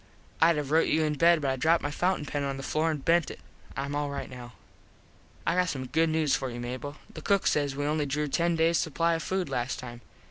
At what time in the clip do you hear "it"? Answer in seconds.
3.29-3.39